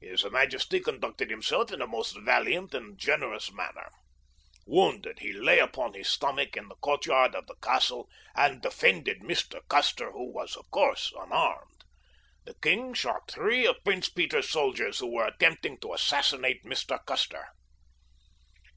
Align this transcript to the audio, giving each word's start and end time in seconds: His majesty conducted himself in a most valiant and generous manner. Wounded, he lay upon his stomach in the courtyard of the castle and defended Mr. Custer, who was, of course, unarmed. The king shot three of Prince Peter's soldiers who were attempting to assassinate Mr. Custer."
His 0.00 0.24
majesty 0.28 0.80
conducted 0.80 1.30
himself 1.30 1.70
in 1.70 1.80
a 1.80 1.86
most 1.86 2.18
valiant 2.18 2.74
and 2.74 2.98
generous 2.98 3.52
manner. 3.52 3.88
Wounded, 4.66 5.20
he 5.20 5.32
lay 5.32 5.60
upon 5.60 5.94
his 5.94 6.08
stomach 6.08 6.56
in 6.56 6.66
the 6.68 6.74
courtyard 6.74 7.36
of 7.36 7.46
the 7.46 7.54
castle 7.62 8.10
and 8.34 8.60
defended 8.60 9.20
Mr. 9.20 9.60
Custer, 9.68 10.10
who 10.10 10.32
was, 10.32 10.56
of 10.56 10.68
course, 10.72 11.12
unarmed. 11.16 11.84
The 12.44 12.54
king 12.54 12.92
shot 12.92 13.30
three 13.30 13.66
of 13.68 13.84
Prince 13.84 14.08
Peter's 14.08 14.50
soldiers 14.50 14.98
who 14.98 15.12
were 15.14 15.28
attempting 15.28 15.78
to 15.78 15.94
assassinate 15.94 16.64
Mr. 16.64 16.98
Custer." 17.06 17.46